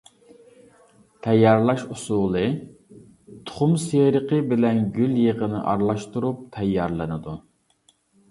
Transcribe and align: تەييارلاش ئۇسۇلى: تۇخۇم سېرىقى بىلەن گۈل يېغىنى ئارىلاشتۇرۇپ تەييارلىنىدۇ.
تەييارلاش 1.25 1.83
ئۇسۇلى: 1.95 2.41
تۇخۇم 3.49 3.75
سېرىقى 3.83 4.41
بىلەن 4.53 4.81
گۈل 4.97 5.15
يېغىنى 5.27 5.61
ئارىلاشتۇرۇپ 5.73 6.43
تەييارلىنىدۇ. 6.59 7.37